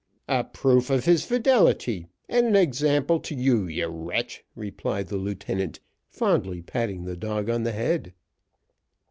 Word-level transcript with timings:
"A 0.27 0.43
proof 0.43 0.89
of 0.89 1.05
his 1.05 1.23
fidelity, 1.25 2.07
and 2.27 2.47
an 2.47 2.55
example 2.55 3.19
to 3.19 3.35
you, 3.35 3.67
you 3.67 3.85
wretch," 3.85 4.43
replied 4.55 5.09
the 5.09 5.17
lieutenant, 5.17 5.79
fondly 6.09 6.63
patting 6.63 7.03
the 7.05 7.15
dog 7.15 7.51
on 7.51 7.61
the 7.61 7.71
head. 7.71 8.11